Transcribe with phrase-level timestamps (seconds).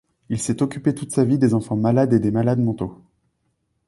[0.29, 3.03] Il s'est occupé toute sa vie des enfants malades et des malades mentaux.